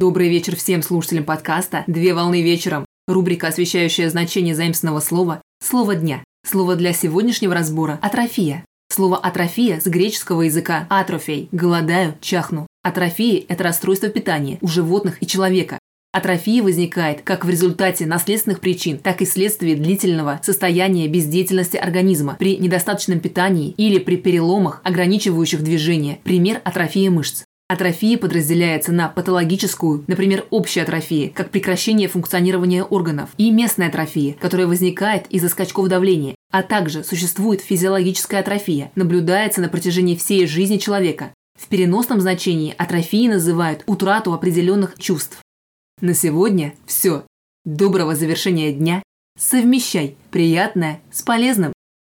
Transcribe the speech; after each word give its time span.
Добрый 0.00 0.30
вечер 0.30 0.56
всем 0.56 0.80
слушателям 0.80 1.24
подкаста 1.24 1.84
«Две 1.86 2.14
волны 2.14 2.40
вечером». 2.40 2.86
Рубрика, 3.06 3.48
освещающая 3.48 4.08
значение 4.08 4.54
заимственного 4.54 5.00
слова 5.00 5.42
«Слово 5.62 5.94
дня». 5.94 6.24
Слово 6.42 6.74
для 6.74 6.94
сегодняшнего 6.94 7.52
разбора– 7.52 7.98
атрофия. 8.02 8.64
Слово 8.90 9.18
атрофия 9.18 9.78
с 9.78 9.86
греческого 9.86 10.40
языка 10.40 10.86
атрофей– 10.88 11.50
голодаю, 11.52 12.14
чахну. 12.22 12.66
Атрофия– 12.82 13.44
это 13.48 13.62
расстройство 13.62 14.08
питания 14.08 14.56
у 14.62 14.68
животных 14.68 15.22
и 15.22 15.26
человека. 15.26 15.78
Атрофия 16.14 16.62
возникает 16.62 17.20
как 17.20 17.44
в 17.44 17.50
результате 17.50 18.06
наследственных 18.06 18.60
причин, 18.60 18.96
так 18.96 19.20
и 19.20 19.26
вследствие 19.26 19.76
длительного 19.76 20.40
состояния 20.42 21.08
бездеятельности 21.08 21.76
организма 21.76 22.36
при 22.38 22.56
недостаточном 22.56 23.20
питании 23.20 23.74
или 23.76 23.98
при 23.98 24.16
переломах, 24.16 24.80
ограничивающих 24.82 25.62
движение. 25.62 26.20
Пример– 26.24 26.62
атрофия 26.64 27.10
мышц. 27.10 27.44
Атрофия 27.70 28.18
подразделяется 28.18 28.90
на 28.90 29.08
патологическую, 29.08 30.02
например, 30.08 30.44
общая 30.50 30.82
атрофия, 30.82 31.30
как 31.30 31.50
прекращение 31.50 32.08
функционирования 32.08 32.82
органов, 32.82 33.30
и 33.38 33.52
местная 33.52 33.86
атрофия, 33.86 34.34
которая 34.40 34.66
возникает 34.66 35.28
из-за 35.28 35.48
скачков 35.48 35.86
давления, 35.86 36.34
а 36.50 36.64
также 36.64 37.04
существует 37.04 37.60
физиологическая 37.60 38.40
атрофия, 38.40 38.90
наблюдается 38.96 39.60
на 39.60 39.68
протяжении 39.68 40.16
всей 40.16 40.48
жизни 40.48 40.78
человека. 40.78 41.32
В 41.56 41.68
переносном 41.68 42.20
значении 42.20 42.74
атрофией 42.76 43.28
называют 43.28 43.84
утрату 43.86 44.32
определенных 44.32 44.98
чувств. 44.98 45.40
На 46.00 46.12
сегодня 46.12 46.74
все. 46.86 47.24
Доброго 47.64 48.16
завершения 48.16 48.72
дня. 48.72 49.00
Совмещай 49.38 50.16
приятное 50.32 51.02
с 51.12 51.22
полезным. 51.22 51.72